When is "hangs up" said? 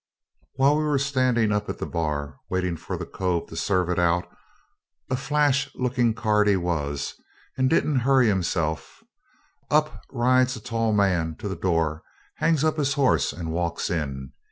12.37-12.77